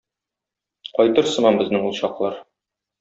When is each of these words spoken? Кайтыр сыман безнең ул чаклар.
Кайтыр 0.97 1.29
сыман 1.33 1.61
безнең 1.61 1.87
ул 1.91 1.95
чаклар. 1.99 2.41